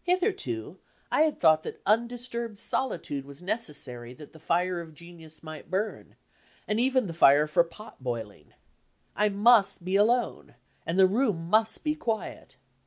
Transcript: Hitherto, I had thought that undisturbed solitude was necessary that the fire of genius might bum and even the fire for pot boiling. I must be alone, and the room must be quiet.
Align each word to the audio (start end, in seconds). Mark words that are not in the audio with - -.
Hitherto, 0.00 0.78
I 1.12 1.24
had 1.24 1.38
thought 1.38 1.62
that 1.64 1.82
undisturbed 1.84 2.56
solitude 2.56 3.26
was 3.26 3.42
necessary 3.42 4.14
that 4.14 4.32
the 4.32 4.38
fire 4.38 4.80
of 4.80 4.94
genius 4.94 5.42
might 5.42 5.70
bum 5.70 6.14
and 6.66 6.80
even 6.80 7.06
the 7.06 7.12
fire 7.12 7.46
for 7.46 7.64
pot 7.64 8.02
boiling. 8.02 8.54
I 9.14 9.28
must 9.28 9.84
be 9.84 9.96
alone, 9.96 10.54
and 10.86 10.98
the 10.98 11.06
room 11.06 11.50
must 11.50 11.84
be 11.84 11.94
quiet. 11.94 12.56